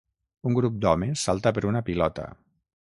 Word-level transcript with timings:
Un 0.51 0.55
grup 0.59 0.79
d'homes 0.85 1.27
salta 1.29 1.55
per 1.59 1.65
una 1.73 1.85
pilota 1.91 2.29